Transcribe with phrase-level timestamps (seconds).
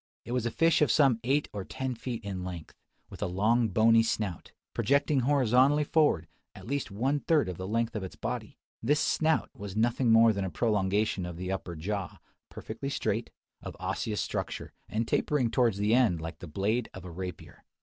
[0.25, 2.73] It was a fish of some eight or ten feet in length;
[3.11, 7.95] with a long bony snout, projecting horizontally forward, at least one third of the length
[7.95, 8.57] of its body.
[8.81, 12.17] This snout was nothing more than a prolongation of the upper jaw,
[12.49, 13.29] perfectly straight,
[13.61, 17.63] of osseous structure, and tapering towards the end like the blade of a rapier.